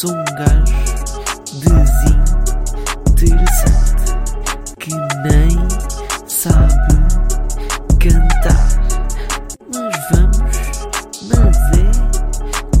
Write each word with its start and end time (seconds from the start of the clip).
Sou 0.00 0.12
um 0.12 0.24
gajo 0.24 0.64
desinteressante 3.16 4.16
que 4.78 4.94
nem 5.28 5.50
sabe 6.26 6.94
cantar. 8.00 8.64
Mas 9.74 9.94
vamos, 10.10 10.56
mas 11.28 11.56
é 11.76 11.84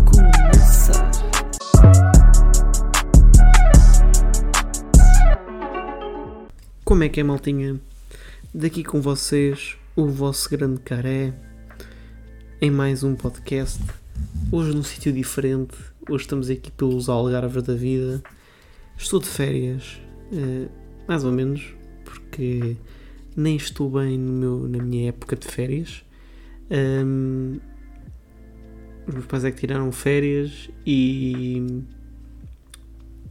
começar. 0.08 1.10
Como 6.86 7.04
é 7.04 7.08
que 7.10 7.20
é, 7.20 7.22
maltinha? 7.22 7.78
Daqui 8.54 8.82
com 8.82 9.02
vocês, 9.02 9.76
o 9.94 10.06
vosso 10.06 10.48
grande 10.48 10.80
caré, 10.80 11.34
em 12.62 12.70
mais 12.70 13.04
um 13.04 13.14
podcast. 13.14 13.99
Hoje 14.52 14.74
num 14.74 14.82
sítio 14.82 15.12
diferente, 15.12 15.74
hoje 16.08 16.24
estamos 16.24 16.50
aqui 16.50 16.70
pelos 16.72 17.08
Algarves 17.08 17.62
da 17.62 17.74
vida. 17.74 18.22
Estou 18.96 19.20
de 19.20 19.26
férias, 19.26 20.00
eh, 20.32 20.68
mais 21.06 21.24
ou 21.24 21.32
menos, 21.32 21.74
porque 22.04 22.76
nem 23.36 23.56
estou 23.56 23.88
bem 23.90 24.18
meu, 24.18 24.68
na 24.68 24.82
minha 24.82 25.08
época 25.08 25.36
de 25.36 25.46
férias. 25.46 26.04
Ahm, 26.70 27.58
os 29.06 29.14
meus 29.14 29.26
pais 29.26 29.44
é 29.44 29.50
que 29.50 29.58
tiraram 29.60 29.90
férias 29.92 30.68
e 30.84 31.82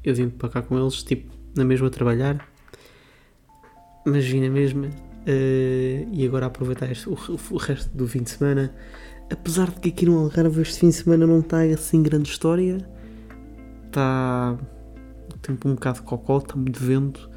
eu 0.04 0.16
vim 0.16 0.30
para 0.30 0.50
cá 0.50 0.62
com 0.62 0.80
eles, 0.80 1.04
tipo, 1.04 1.32
na 1.56 1.64
mesma 1.66 1.88
a 1.88 1.90
trabalhar, 1.92 2.48
mas 4.06 4.26
vim 4.26 4.42
na 4.42 4.50
mesma. 4.50 4.90
eh, 5.28 6.08
e 6.14 6.26
agora 6.26 6.46
aproveitar 6.48 6.90
este- 6.92 7.08
o, 7.10 7.14
o 7.52 7.58
resto 7.58 7.96
do 7.96 8.08
fim 8.08 8.24
de 8.24 8.30
semana. 8.32 8.74
Apesar 9.32 9.70
de 9.70 9.80
que 9.80 9.90
aqui 9.90 10.06
no 10.06 10.18
Algarve 10.20 10.62
este 10.62 10.80
fim 10.80 10.90
de 10.90 10.96
semana 10.96 11.28
não 11.28 11.40
está 11.40 11.62
assim 11.62 12.02
grande 12.02 12.30
história, 12.30 12.78
está 13.86 14.58
o 15.34 15.38
tempo 15.38 15.70
um 15.70 15.76
bocado 15.76 16.02
cocó, 16.04 16.40
está 16.40 16.56
muito 16.56 16.80
vento, 16.80 17.30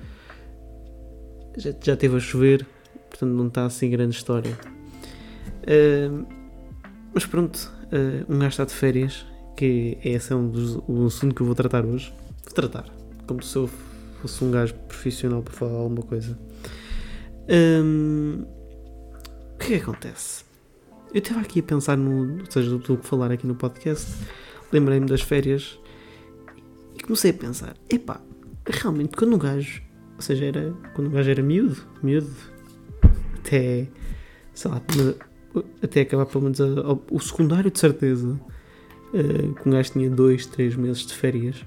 já, 1.57 1.73
já 1.83 1.97
teve 1.97 2.17
a 2.17 2.21
chover, 2.21 2.67
portanto 3.11 3.31
não 3.31 3.49
está 3.49 3.67
assim 3.67 3.91
grande 3.91 4.17
história. 4.17 4.57
Ah, 5.67 6.25
mas 7.13 7.27
pronto, 7.27 7.71
ah, 7.93 8.25
um 8.29 8.39
gajo 8.39 8.49
está 8.49 8.65
de 8.65 8.73
férias, 8.73 9.27
que 9.57 9.99
é 10.03 10.11
esse 10.11 10.33
é 10.33 10.37
um 10.37 10.49
dos, 10.49 10.77
o 10.89 11.07
assunto 11.07 11.35
que 11.35 11.43
eu 11.43 11.47
vou 11.47 11.55
tratar 11.55 11.85
hoje. 11.85 12.13
Vou 12.45 12.55
tratar, 12.55 12.87
como 13.27 13.43
se 13.43 13.57
eu 13.57 13.69
fosse 14.21 14.43
um 14.43 14.51
gajo 14.51 14.75
profissional 14.89 15.43
para 15.43 15.53
falar 15.53 15.79
alguma 15.79 16.03
coisa. 16.03 16.39
Ahm, 17.49 18.45
o 19.55 19.59
que 19.59 19.75
é 19.75 19.79
que 19.79 19.83
acontece? 19.83 20.45
Eu 21.13 21.19
estava 21.19 21.41
aqui 21.41 21.61
a 21.61 21.63
pensar 21.63 21.97
no. 21.97 22.41
Ou 22.41 22.51
seja, 22.51 22.71
do 22.79 22.97
que 22.97 23.07
falar 23.07 23.31
aqui 23.31 23.47
no 23.47 23.55
podcast, 23.55 24.07
lembrei-me 24.73 25.07
das 25.07 25.21
férias 25.21 25.79
e 26.99 27.03
comecei 27.03 27.31
a 27.31 27.35
pensar: 27.35 27.75
epá, 27.91 28.21
realmente 28.67 29.17
quando 29.17 29.35
um 29.35 29.39
gajo. 29.39 29.83
Ou 30.17 30.23
seja, 30.23 30.47
era. 30.47 30.73
Quando 30.95 31.09
um 31.09 31.11
gajo 31.11 31.31
era 31.31 31.43
miúdo, 31.43 31.77
miúdo, 32.03 32.31
até. 33.39 33.87
sei 34.55 34.71
lá, 34.71 34.81
até 35.83 36.01
acabar 36.03 36.25
pelo 36.27 36.45
menos 36.45 36.61
a- 36.61 36.81
ao- 36.87 37.03
o 37.11 37.21
secundário 37.21 37.71
de 37.71 37.79
certeza. 37.79 38.39
eh, 39.15 39.53
que 39.63 39.69
um 39.69 39.73
gajo 39.73 39.93
tinha 39.93 40.09
dois, 40.09 40.47
três 40.47 40.75
meses 40.75 41.05
de 41.07 41.13
férias. 41.13 41.63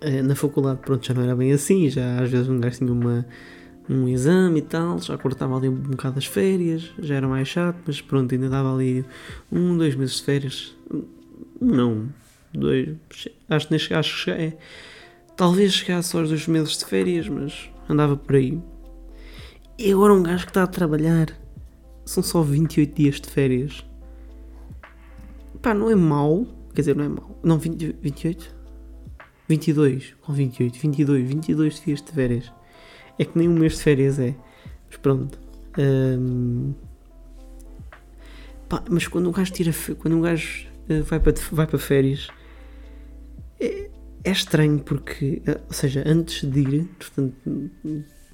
Eh, 0.00 0.20
na 0.22 0.34
faculdade, 0.34 0.80
pronto, 0.80 1.06
já 1.06 1.14
não 1.14 1.22
era 1.22 1.36
bem 1.36 1.52
assim, 1.52 1.88
já 1.88 2.20
às 2.20 2.28
vezes 2.28 2.48
um 2.48 2.58
gajo 2.58 2.78
tinha 2.78 2.92
uma, 2.92 3.24
um 3.88 4.08
exame 4.08 4.60
e 4.60 4.62
tal, 4.62 4.98
já 5.00 5.16
cortava 5.18 5.56
ali 5.56 5.68
um 5.68 5.74
bocado 5.74 6.18
as 6.18 6.26
férias, 6.26 6.90
já 6.98 7.16
era 7.16 7.26
mais 7.28 7.48
chato, 7.48 7.78
mas 7.86 8.00
pronto, 8.00 8.32
ainda 8.34 8.48
dava 8.48 8.74
ali 8.74 9.04
um, 9.50 9.76
dois 9.76 9.94
meses 9.94 10.16
de 10.16 10.22
férias. 10.24 10.76
Não, 11.60 12.08
dois, 12.52 12.96
acho 13.48 13.66
que 13.66 13.72
nem 13.72 13.78
chega- 13.78 13.98
acho 14.00 14.14
que 14.14 14.20
chega- 14.30 14.42
é, 14.42 14.58
talvez 15.36 15.72
chegasse 15.72 16.16
aos 16.16 16.28
dois 16.28 16.46
meses 16.46 16.76
de 16.78 16.84
férias, 16.84 17.28
mas 17.28 17.68
andava 17.88 18.16
por 18.16 18.36
aí. 18.36 18.60
E 19.78 19.92
agora 19.92 20.14
um 20.14 20.22
gajo 20.22 20.44
que 20.44 20.50
está 20.50 20.62
a 20.62 20.66
trabalhar, 20.66 21.28
são 22.04 22.22
só 22.22 22.42
28 22.42 22.94
dias 22.94 23.20
de 23.20 23.28
férias. 23.28 23.84
Pá, 25.60 25.72
não 25.74 25.90
é 25.90 25.94
mau, 25.94 26.46
quer 26.74 26.82
dizer, 26.82 26.96
não 26.96 27.04
é 27.04 27.08
mau, 27.08 27.38
não, 27.42 27.58
20, 27.58 27.96
28? 28.00 28.54
22, 29.48 30.14
com 30.20 30.32
28, 30.32 30.78
22, 30.78 31.28
22 31.28 31.80
dias 31.84 32.02
de 32.02 32.12
férias. 32.12 32.52
É 33.18 33.24
que 33.24 33.36
nem 33.36 33.48
um 33.48 33.58
mês 33.58 33.76
de 33.76 33.82
férias 33.82 34.18
é. 34.18 34.34
Mas 34.88 34.96
pronto. 34.98 35.38
Hum, 35.78 36.74
pá, 38.68 38.82
mas 38.88 39.06
quando 39.06 39.28
um 39.28 39.32
gajo 39.32 39.52
tira 39.52 39.72
quando 39.98 40.16
um 40.16 40.20
gajo 40.20 40.66
eh, 40.88 41.00
vai 41.00 41.18
para, 41.18 41.32
vai 41.50 41.66
para 41.66 41.78
férias 41.78 42.28
é, 43.58 43.88
é 44.24 44.30
estranho 44.30 44.80
porque, 44.80 45.40
eh, 45.46 45.60
ou 45.66 45.72
seja, 45.72 46.02
antes 46.06 46.48
de 46.48 46.60
ir, 46.60 46.84
portanto, 46.98 47.34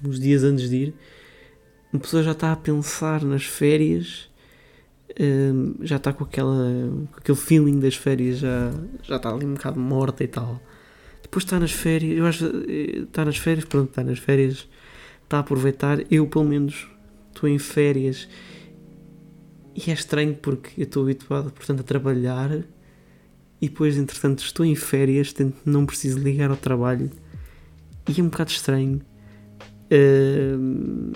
uns 0.03 0.19
dias 0.19 0.43
antes 0.43 0.69
de 0.69 0.75
ir, 0.75 0.93
uma 1.93 1.99
pessoa 1.99 2.23
já 2.23 2.31
está 2.31 2.51
a 2.51 2.55
pensar 2.55 3.23
nas 3.23 3.45
férias, 3.45 4.29
hum, 5.19 5.75
já 5.81 5.97
está 5.97 6.13
com, 6.13 6.23
aquela, 6.23 6.55
com 7.11 7.17
aquele 7.17 7.37
feeling 7.37 7.79
das 7.79 7.95
férias, 7.95 8.39
já, 8.39 8.71
já 9.03 9.15
está 9.17 9.29
ali 9.29 9.45
um 9.45 9.53
bocado 9.53 9.79
morta 9.79 10.23
e 10.23 10.27
tal. 10.27 10.61
Depois 11.21 11.43
está 11.43 11.59
nas 11.59 11.71
férias, 11.71 12.17
eu 12.17 12.25
acho 12.25 12.45
eh, 12.45 12.99
está 13.03 13.23
nas 13.25 13.37
férias, 13.37 13.65
pronto, 13.65 13.89
está 13.89 14.03
nas 14.03 14.19
férias, 14.19 14.67
está 15.23 15.37
a 15.37 15.39
aproveitar. 15.41 15.99
Eu, 16.11 16.27
pelo 16.27 16.45
menos, 16.45 16.87
estou 17.33 17.47
em 17.49 17.59
férias 17.59 18.27
e 19.75 19.91
é 19.91 19.93
estranho 19.93 20.35
porque 20.35 20.81
eu 20.81 20.85
estou 20.85 21.03
habituado, 21.03 21.51
portanto, 21.51 21.81
a 21.81 21.83
trabalhar 21.83 22.63
e 23.61 23.67
depois, 23.67 23.97
entretanto, 23.97 24.39
estou 24.39 24.65
em 24.65 24.75
férias, 24.75 25.33
não 25.65 25.85
preciso 25.85 26.19
ligar 26.19 26.49
ao 26.49 26.57
trabalho 26.57 27.11
e 28.07 28.19
é 28.19 28.23
um 28.23 28.29
bocado 28.29 28.51
estranho. 28.51 29.01
Ahm, 29.91 31.13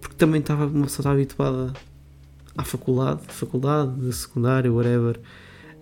porque 0.00 0.16
também 0.16 0.40
estava, 0.40 0.66
uma 0.66 0.84
pessoa 0.84 1.02
está 1.02 1.12
habituada 1.12 1.72
à 2.56 2.64
faculdade, 2.64 3.22
faculdade, 3.28 4.12
secundário, 4.12 4.74
whatever, 4.74 5.20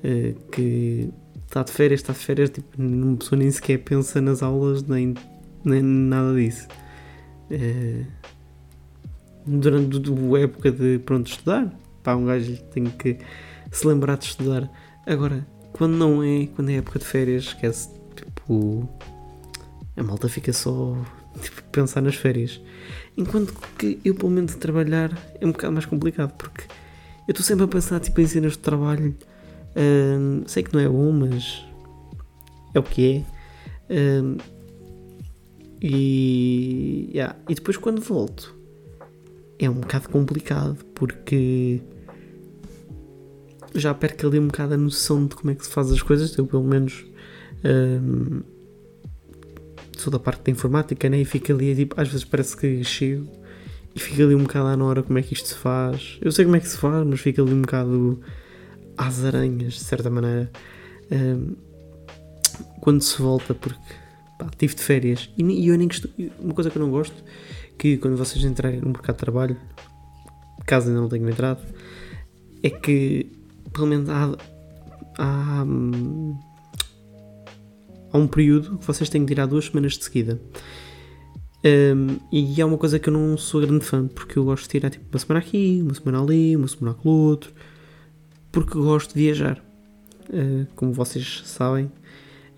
eh, 0.03 0.35
que 0.53 1.11
está 1.51 1.65
de 1.65 1.73
férias, 1.73 2.01
está 2.01 2.13
de 2.13 2.21
férias, 2.21 2.51
tipo, 2.51 2.81
uma 2.81 3.17
pessoa 3.17 3.37
nem 3.37 3.51
sequer 3.51 3.79
pensa 3.79 4.21
nas 4.21 4.41
aulas, 4.41 4.85
nem, 4.85 5.15
nem 5.65 5.83
nada 5.83 6.33
disso. 6.35 6.69
Eh, 7.51 8.05
durante 9.45 9.97
a 9.99 10.39
época 10.39 10.71
de, 10.71 11.01
pronto, 11.01 11.29
estudar, 11.29 11.69
pá, 12.05 12.15
um 12.15 12.25
gajo 12.25 12.57
tem 12.73 12.85
que 12.85 13.19
se 13.73 13.85
lembrar 13.85 14.17
de 14.17 14.27
estudar. 14.27 14.71
Agora, 15.05 15.45
quando 15.73 15.97
não 15.97 16.23
é, 16.23 16.47
quando 16.55 16.71
é 16.71 16.77
época 16.77 17.01
de 17.01 17.05
férias, 17.05 17.47
esquece, 17.47 17.91
tipo, 18.15 18.89
a 19.97 20.03
malta 20.05 20.29
fica 20.29 20.53
só, 20.53 20.97
tipo, 21.43 21.65
pensar 21.65 22.01
nas 22.01 22.15
férias. 22.15 22.61
Enquanto 23.17 23.53
que 23.77 23.99
eu, 24.05 24.15
pelo 24.15 24.31
menos, 24.31 24.55
trabalhar 24.55 25.11
é 25.41 25.45
um 25.45 25.51
bocado 25.51 25.73
mais 25.73 25.85
complicado, 25.85 26.33
porque 26.39 26.63
eu 27.27 27.33
estou 27.33 27.45
sempre 27.45 27.65
a 27.65 27.69
pensar, 27.69 27.99
tipo, 27.99 28.21
em 28.21 28.27
cenas 28.29 28.53
de 28.53 28.59
trabalho, 28.59 29.17
Sei 30.47 30.63
que 30.63 30.75
não 30.75 30.81
é 30.81 30.89
bom, 30.89 31.13
mas 31.13 31.65
é 32.75 32.79
o 32.79 32.83
que 32.83 33.25
é. 33.89 33.95
E, 35.83 37.11
yeah. 37.13 37.37
e 37.49 37.55
depois 37.55 37.79
quando 37.79 38.03
volto 38.03 38.55
é 39.59 39.69
um 39.69 39.75
bocado 39.75 40.11
complicado 40.11 40.77
porque 40.95 41.81
já 43.75 43.95
perco 43.95 44.27
ali 44.27 44.39
um 44.39 44.47
bocado 44.49 44.75
a 44.75 44.77
noção 44.77 45.27
de 45.27 45.35
como 45.35 45.51
é 45.51 45.55
que 45.55 45.65
se 45.65 45.71
faz 45.71 45.91
as 45.91 46.03
coisas. 46.03 46.37
Eu 46.37 46.47
pelo 46.47 46.65
menos 46.65 47.05
hum, 47.65 48.41
sou 49.97 50.11
da 50.11 50.19
parte 50.19 50.43
da 50.45 50.51
informática 50.51 51.09
né? 51.09 51.21
e 51.21 51.25
fico 51.25 51.53
ali 51.53 51.75
tipo, 51.75 52.01
às 52.01 52.09
vezes 52.09 52.25
parece 52.25 52.57
que 52.57 52.83
chego 52.83 53.29
e 53.95 54.01
fico 54.01 54.23
ali 54.23 54.35
um 54.35 54.43
bocado 54.43 54.69
à 54.69 54.85
hora 54.85 55.03
como 55.03 55.19
é 55.19 55.23
que 55.23 55.35
isto 55.35 55.49
se 55.49 55.55
faz. 55.55 56.19
Eu 56.21 56.33
sei 56.33 56.45
como 56.45 56.57
é 56.57 56.61
que 56.61 56.69
se 56.69 56.77
faz, 56.77 57.07
mas 57.07 57.21
fico 57.21 57.43
ali 57.43 57.53
um 57.53 57.63
bocado 57.63 58.21
às 59.01 59.25
aranhas, 59.25 59.75
de 59.75 59.81
certa 59.81 60.11
maneira, 60.11 60.51
hum, 61.11 61.57
quando 62.83 63.01
se 63.01 63.21
volta, 63.21 63.55
porque 63.55 63.81
pá, 64.39 64.47
tive 64.59 64.75
de 64.75 64.83
férias. 64.83 65.31
E, 65.39 65.43
e 65.43 65.69
eu 65.69 65.79
nem 65.79 65.89
gosto, 65.89 66.11
uma 66.39 66.53
coisa 66.53 66.71
que 66.71 66.77
eu 66.77 66.83
não 66.83 66.91
gosto, 66.91 67.17
que 67.79 67.97
quando 67.97 68.19
vocês 68.19 68.45
entrarem 68.45 68.81
no 68.81 68.89
mercado 68.89 69.17
de 69.17 69.21
trabalho, 69.21 69.57
caso 70.67 70.89
ainda 70.89 71.01
não 71.01 71.09
tenham 71.09 71.31
entrado, 71.31 71.63
é 72.63 72.69
que 72.69 73.33
pelo 73.73 73.87
menos 73.87 74.11
há, 74.11 74.37
há, 75.17 75.65
hum, 75.65 76.39
há 78.13 78.19
um 78.19 78.27
período 78.27 78.77
que 78.77 78.87
vocês 78.87 79.09
têm 79.09 79.23
que 79.23 79.29
tirar 79.29 79.47
duas 79.47 79.65
semanas 79.65 79.95
de 79.95 80.05
seguida. 80.05 80.39
Hum, 81.65 82.19
e 82.31 82.61
é 82.61 82.65
uma 82.67 82.77
coisa 82.77 82.99
que 82.99 83.09
eu 83.09 83.13
não 83.15 83.39
sou 83.39 83.63
grande 83.63 83.85
fã, 83.87 84.07
porque 84.07 84.39
eu 84.39 84.45
gosto 84.45 84.65
de 84.65 84.69
tirar 84.69 84.91
tipo 84.91 85.07
uma 85.11 85.19
semana 85.19 85.41
aqui, 85.41 85.81
uma 85.83 85.95
semana 85.95 86.23
ali, 86.23 86.55
uma 86.55 86.69
semana 86.69 86.95
com 86.95 87.09
o 87.09 87.13
outro, 87.13 87.51
porque 88.53 88.79
gosto 88.79 89.15
de 89.15 89.21
viajar. 89.21 89.63
Uh, 90.29 90.67
como 90.77 90.93
vocês 90.93 91.43
sabem. 91.45 91.91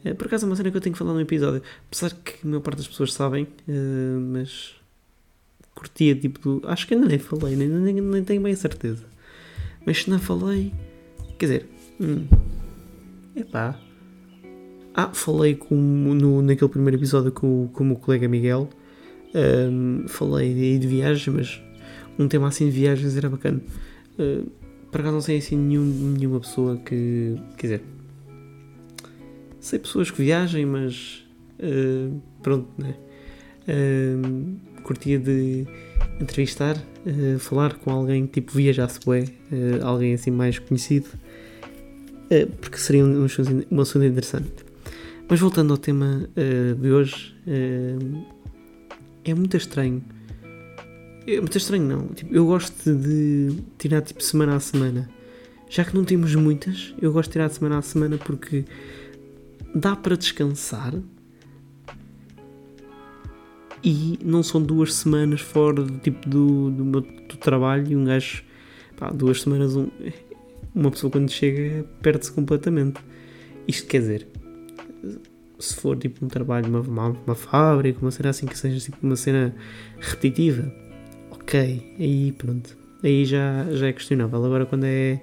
Uh, 0.04 0.14
por 0.14 0.26
acaso 0.26 0.44
é 0.44 0.48
uma 0.48 0.56
cena 0.56 0.70
que 0.70 0.76
eu 0.76 0.80
tenho 0.80 0.92
que 0.92 0.98
falar 0.98 1.14
no 1.14 1.20
episódio. 1.20 1.62
Apesar 1.86 2.10
que 2.10 2.34
a 2.44 2.48
maior 2.48 2.60
parte 2.60 2.78
das 2.78 2.88
pessoas 2.88 3.12
sabem, 3.12 3.44
uh, 3.44 4.20
mas 4.20 4.74
curtia 5.74 6.14
tipo 6.14 6.38
do. 6.40 6.68
Acho 6.68 6.86
que 6.86 6.94
ainda 6.94 7.06
nem 7.06 7.18
falei, 7.18 7.56
nem, 7.56 7.68
nem, 7.68 7.94
nem 7.94 8.24
tenho 8.24 8.42
bem 8.42 8.52
a 8.52 8.56
certeza. 8.56 9.04
Mas 9.84 10.02
se 10.02 10.10
não 10.10 10.18
falei, 10.18 10.72
quer 11.38 11.46
dizer, 11.46 11.68
hum, 12.00 12.26
epá, 13.34 13.78
Ah, 14.94 15.08
falei 15.12 15.56
com, 15.56 15.74
no, 15.74 16.42
naquele 16.42 16.70
primeiro 16.70 16.98
episódio 16.98 17.32
com, 17.32 17.68
com 17.72 17.82
o 17.82 17.86
meu 17.86 17.96
colega 17.96 18.28
Miguel. 18.28 18.68
Um, 19.34 20.06
falei 20.06 20.52
de, 20.54 20.78
de 20.78 20.86
viagens, 20.86 21.26
mas 21.34 21.62
um 22.18 22.28
tema 22.28 22.48
assim 22.48 22.66
de 22.66 22.70
viagens 22.72 23.16
era 23.16 23.28
bacana. 23.28 23.60
Uh, 24.18 24.61
por 24.92 25.00
acaso 25.00 25.14
não 25.14 25.22
sei 25.22 25.38
assim 25.38 25.56
nenhum, 25.56 25.84
nenhuma 26.18 26.38
pessoa 26.38 26.76
que. 26.76 27.34
Quer 27.56 27.62
dizer. 27.66 27.82
Sei 29.58 29.78
pessoas 29.78 30.10
que 30.10 30.22
viajem, 30.22 30.66
mas. 30.66 31.24
Uh, 31.58 32.20
pronto, 32.42 32.68
né? 32.76 32.94
Uh, 33.62 34.82
curtia 34.82 35.18
de 35.18 35.66
entrevistar, 36.20 36.76
uh, 36.76 37.38
falar 37.38 37.74
com 37.76 37.90
alguém 37.90 38.26
tipo 38.26 38.52
viajasse 38.52 39.00
bué, 39.04 39.22
uh, 39.22 39.84
alguém 39.84 40.12
assim 40.14 40.30
mais 40.30 40.58
conhecido, 40.58 41.08
porque 42.60 42.76
seria 42.76 43.04
um, 43.04 43.22
um, 43.70 43.80
assunto 43.80 44.04
interessante. 44.04 44.52
Mas 45.28 45.40
voltando 45.40 45.72
ao 45.72 45.78
tema 45.78 46.28
de 46.80 46.90
hoje, 46.90 47.34
é 49.24 49.34
muito 49.34 49.56
estranho. 49.56 50.02
É 51.26 51.36
muito 51.38 51.56
estranho, 51.56 51.84
não. 51.84 52.08
Tipo, 52.08 52.34
eu 52.34 52.46
gosto 52.46 52.94
de 52.94 53.56
tirar 53.78 54.02
tipo 54.02 54.22
semana 54.22 54.56
a 54.56 54.60
semana. 54.60 55.08
Já 55.68 55.84
que 55.84 55.94
não 55.94 56.04
temos 56.04 56.34
muitas, 56.34 56.94
eu 57.00 57.12
gosto 57.12 57.28
de 57.28 57.32
tirar 57.32 57.48
de 57.48 57.54
semana 57.54 57.78
a 57.78 57.82
semana 57.82 58.18
porque 58.18 58.64
dá 59.74 59.96
para 59.96 60.16
descansar 60.16 60.94
e 63.82 64.18
não 64.22 64.42
são 64.42 64.62
duas 64.62 64.94
semanas 64.94 65.40
fora 65.40 65.82
do 65.82 65.98
tipo 65.98 66.28
do, 66.28 66.70
do 66.70 66.84
meu 66.84 67.00
do 67.00 67.36
trabalho 67.36 67.90
e 67.90 67.96
um 67.96 68.04
gajo 68.04 68.44
pá, 68.96 69.10
duas 69.10 69.42
semanas 69.42 69.74
um, 69.74 69.88
uma 70.74 70.90
pessoa 70.90 71.10
quando 71.10 71.30
chega 71.30 71.84
perde-se 72.00 72.30
completamente 72.30 73.00
isto 73.66 73.88
quer 73.88 74.00
dizer 74.00 74.28
se 75.58 75.74
for 75.76 75.96
tipo 75.96 76.24
um 76.24 76.28
trabalho 76.28 76.68
uma, 76.68 76.80
uma, 76.80 77.08
uma 77.26 77.34
fábrica 77.34 77.98
uma 78.00 78.10
cena 78.10 78.30
assim 78.30 78.46
que 78.46 78.56
seja 78.56 78.78
tipo 78.78 78.98
uma 79.02 79.16
cena 79.16 79.54
repetitiva 79.98 80.72
ok 81.42 81.94
aí 81.98 82.32
pronto 82.32 82.76
aí 83.02 83.24
já, 83.24 83.66
já 83.72 83.88
é 83.88 83.92
questionável 83.92 84.44
agora 84.44 84.66
quando 84.66 84.84
é 84.84 85.20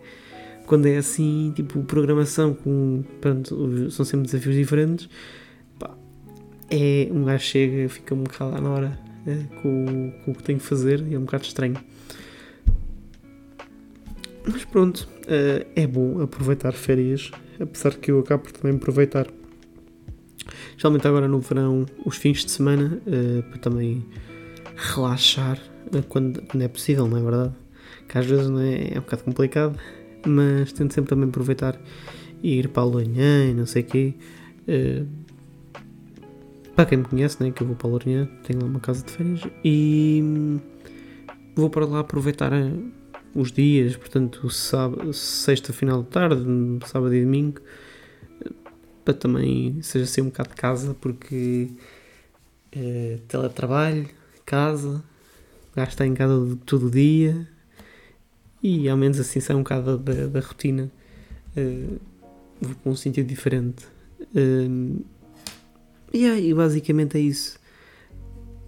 quando 0.65 0.85
é 0.85 0.97
assim 0.97 1.51
tipo 1.55 1.83
programação 1.83 2.53
com 2.53 3.03
pronto, 3.19 3.89
são 3.91 4.05
sempre 4.05 4.25
desafios 4.25 4.55
diferentes 4.55 5.09
é 6.69 7.07
um 7.11 7.23
gajo 7.23 7.43
chega, 7.43 7.89
fica 7.89 8.13
um 8.13 8.23
bocado 8.23 8.61
na 8.61 8.69
hora 8.69 8.99
é, 9.25 9.43
com, 9.61 10.13
com, 10.23 10.31
o 10.31 10.35
que 10.35 10.43
tem 10.43 10.57
que 10.57 10.63
fazer 10.63 11.05
e 11.07 11.15
é 11.15 11.17
um 11.17 11.23
bocado 11.23 11.43
estranho. 11.43 11.77
Mas 14.45 14.63
pronto, 14.65 15.07
uh, 15.23 15.65
é 15.75 15.85
bom 15.85 16.21
aproveitar 16.21 16.73
férias, 16.73 17.31
apesar 17.59 17.95
que 17.95 18.11
eu 18.11 18.19
acabo 18.19 18.43
por 18.43 18.51
também 18.51 18.77
aproveitar. 18.77 19.27
Geralmente 20.77 21.07
agora 21.07 21.27
no 21.27 21.39
verão, 21.39 21.85
os 22.05 22.17
fins 22.17 22.45
de 22.45 22.51
semana, 22.51 23.01
uh, 23.05 23.43
para 23.43 23.59
também 23.59 24.05
relaxar 24.75 25.59
quando, 26.07 26.41
quando, 26.43 26.61
é 26.61 26.67
possível, 26.67 27.07
não 27.07 27.17
é 27.17 27.21
verdade? 27.21 27.53
Que 28.07 28.17
às 28.17 28.25
vezes 28.25 28.49
não 28.49 28.59
é, 28.59 28.93
é 28.93 28.97
um 28.97 29.01
bocado 29.01 29.23
complicado, 29.23 29.79
mas 30.25 30.71
tento 30.73 30.93
sempre 30.93 31.09
também 31.09 31.29
aproveitar 31.29 31.79
e 32.41 32.59
ir 32.59 32.69
para 32.69 32.83
a 32.83 32.85
Lourinhã 32.85 33.45
e 33.45 33.53
não 33.53 33.65
sei 33.65 33.81
o 33.81 33.85
quê. 33.85 34.13
Para 36.75 36.85
quem 36.85 36.99
me 36.99 37.03
conhece, 37.03 37.43
né, 37.43 37.51
que 37.51 37.61
eu 37.61 37.67
vou 37.67 37.75
para 37.75 37.87
a 37.87 37.91
Lourinhã, 37.91 38.25
tenho 38.43 38.61
lá 38.61 38.67
uma 38.67 38.79
casa 38.79 39.03
de 39.03 39.11
férias 39.11 39.41
e 39.65 40.23
vou 41.55 41.69
para 41.69 41.85
lá 41.85 41.99
aproveitar 41.99 42.53
eh, 42.53 42.71
os 43.35 43.51
dias, 43.51 43.97
portanto, 43.97 44.49
sábado, 44.49 45.13
sexta, 45.13 45.73
final 45.73 46.03
de 46.03 46.09
tarde, 46.09 46.45
sábado 46.85 47.13
e 47.13 47.21
domingo, 47.21 47.59
para 49.03 49.13
também 49.13 49.81
seja 49.81 50.05
assim 50.05 50.21
um 50.21 50.25
bocado 50.25 50.49
de 50.49 50.55
casa, 50.55 50.95
porque 51.01 51.69
é, 52.71 53.19
teletrabalho, 53.27 54.07
casa, 54.45 55.03
gasto 55.75 55.91
está 55.91 56.05
em 56.05 56.13
casa 56.13 56.57
todo 56.65 56.87
o 56.87 56.91
dia 56.91 57.47
e 58.61 58.89
ao 58.89 58.97
menos 58.97 59.19
assim 59.19 59.39
sai 59.39 59.55
um 59.55 59.59
bocado 59.59 59.97
da, 59.97 60.27
da 60.27 60.39
rotina, 60.39 60.91
é, 61.55 61.85
vou 62.61 62.75
para 62.75 62.91
um 62.91 62.95
sentido 62.95 63.27
diferente. 63.27 63.85
É, 64.35 64.67
Yeah, 66.13 66.39
e 66.39 66.53
basicamente 66.53 67.17
é 67.17 67.21
isso. 67.21 67.59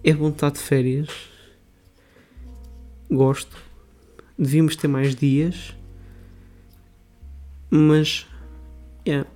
É 0.04 0.12
bom 0.12 0.28
estar 0.28 0.50
de 0.50 0.58
férias. 0.58 1.08
Gosto. 3.10 3.56
Devíamos 4.38 4.76
ter 4.76 4.88
mais 4.88 5.14
dias. 5.14 5.76
Mas 7.68 8.26
yeah, 9.06 9.28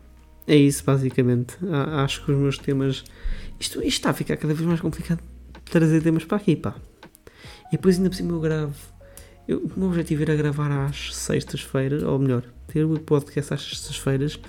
é 0.46 0.54
isso 0.54 0.84
basicamente. 0.84 1.56
Acho 1.96 2.24
que 2.24 2.30
os 2.30 2.38
meus 2.38 2.58
temas. 2.58 3.02
Isto, 3.58 3.78
isto 3.78 3.88
está 3.88 4.10
a 4.10 4.14
ficar 4.14 4.36
cada 4.36 4.54
vez 4.54 4.66
mais 4.66 4.80
complicado 4.80 5.20
trazer 5.64 6.00
temas 6.00 6.24
para 6.24 6.36
aqui, 6.36 6.54
pá. 6.54 6.76
E 7.68 7.72
depois 7.72 7.96
ainda 7.96 8.10
por 8.10 8.16
cima 8.16 8.32
eu 8.32 8.40
gravo. 8.40 8.74
Eu, 9.48 9.58
o 9.60 9.72
meu 9.78 9.88
objetivo 9.88 10.22
era 10.22 10.34
gravar 10.34 10.70
às 10.70 11.14
sextas-feiras, 11.14 12.02
ou 12.02 12.18
melhor, 12.18 12.42
ter 12.66 12.84
o 12.84 12.98
podcast 12.98 13.54
às 13.54 13.62
sextas-feiras, 13.62 14.40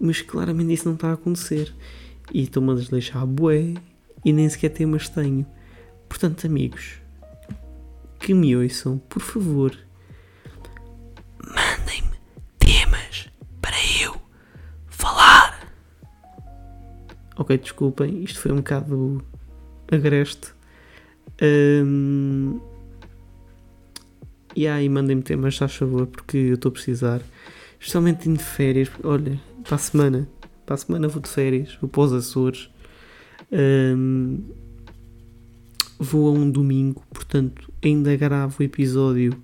mas 0.00 0.20
claramente 0.20 0.72
isso 0.72 0.88
não 0.88 0.94
está 0.94 1.10
a 1.10 1.14
acontecer 1.14 1.72
e 2.32 2.42
estou-me 2.42 2.72
a 2.72 2.74
desleixar 2.74 3.26
bué 3.26 3.74
e 4.24 4.32
nem 4.32 4.48
sequer 4.48 4.70
temas 4.70 5.08
tenho. 5.08 5.46
Portanto, 6.08 6.46
amigos, 6.46 7.00
que 8.18 8.34
me 8.34 8.56
ouçam, 8.56 8.98
por 8.98 9.20
favor, 9.20 9.76
mandem-me 11.46 12.16
temas 12.58 13.28
para 13.60 13.76
eu 14.02 14.16
falar. 14.86 15.68
Ok, 17.36 17.58
desculpem, 17.58 18.22
isto 18.22 18.40
foi 18.40 18.52
um 18.52 18.56
bocado 18.56 19.24
agreste. 19.90 20.52
Um, 21.42 22.60
e 24.56 24.66
aí, 24.66 24.88
mandem-me 24.88 25.22
temas, 25.22 25.54
já 25.54 25.68
favor, 25.68 26.06
porque 26.06 26.36
eu 26.36 26.54
estou 26.54 26.68
a 26.68 26.72
precisar. 26.72 27.20
Especialmente 27.78 28.28
em 28.28 28.36
férias, 28.36 28.90
olha, 29.02 29.40
para 29.64 29.74
a 29.74 29.78
semana 29.78 30.28
para 30.64 30.74
a 30.74 30.78
semana 30.78 31.08
vou 31.08 31.20
de 31.20 31.28
férias, 31.28 31.76
vou 31.80 31.88
para 31.88 32.02
os 32.02 32.12
Açores. 32.12 32.70
Um, 33.52 34.42
vou 35.98 36.28
a 36.28 36.32
um 36.32 36.50
domingo, 36.50 37.02
portanto, 37.12 37.70
ainda 37.82 38.16
gravo 38.16 38.56
o 38.60 38.62
episódio 38.62 39.36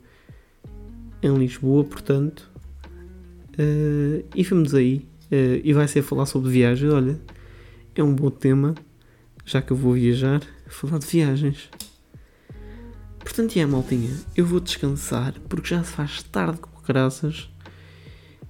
em 1.23 1.35
Lisboa, 1.37 1.85
portanto. 1.85 2.51
Uh, 3.53 4.25
e 4.35 4.43
vamos 4.43 4.75
aí. 4.75 5.07
Uh, 5.31 5.61
e 5.63 5.73
vai 5.73 5.87
ser 5.87 6.03
falar 6.03 6.27
sobre 6.27 6.51
viagens. 6.51 6.91
Olha, 6.91 7.21
é 7.95 8.03
um 8.03 8.15
bom 8.15 8.31
tema, 8.31 8.75
já 9.45 9.61
que 9.63 9.73
eu 9.73 9.77
vou 9.77 9.95
viajar, 9.95 10.43
falar 10.67 10.99
de 10.99 11.07
viagens. 11.07 11.69
Portanto, 13.19 13.57
é, 13.57 13.67
maltinha, 13.67 14.11
eu 14.37 14.47
vou 14.47 14.61
descansar 14.61 15.35
porque 15.49 15.69
já 15.69 15.85
se 15.85 15.93
faz 15.93 16.23
tarde 16.23 16.59
com 16.59 16.71
graças. 16.83 17.49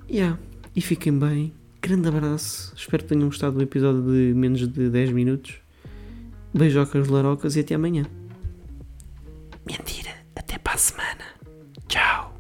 Yeah, 0.08 0.38
e 0.74 0.80
fiquem 0.80 1.18
bem. 1.18 1.52
Grande 1.82 2.08
abraço, 2.08 2.72
espero 2.76 3.02
que 3.02 3.08
tenham 3.08 3.26
gostado 3.26 3.56
do 3.56 3.62
episódio 3.62 4.02
de 4.02 4.34
menos 4.34 4.66
de 4.68 4.90
10 4.90 5.10
minutos. 5.12 5.54
Beijocas 6.52 7.08
larocas 7.08 7.56
e 7.56 7.60
até 7.60 7.74
amanhã. 7.74 8.04
Mentira, 9.66 10.10
até 10.34 10.58
para 10.58 10.74
a 10.74 10.78
semana. 10.78 11.24
Tchau. 11.88 12.36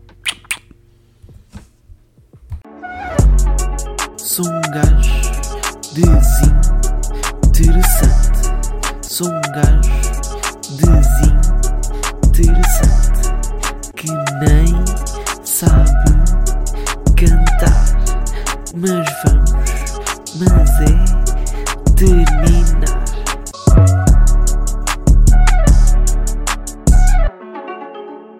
Sou 4.18 4.46
um 4.46 4.60
gajo 4.72 5.10
desinteressante. 5.94 6.49
Sou 9.20 9.28
um 9.28 9.40
gajo 9.52 10.09